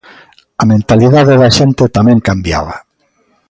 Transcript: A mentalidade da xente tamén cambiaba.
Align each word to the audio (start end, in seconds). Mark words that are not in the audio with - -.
A 0.61 0.63
mentalidade 0.71 1.33
da 1.41 1.49
xente 1.57 1.83
tamén 1.97 2.25
cambiaba. 2.27 2.75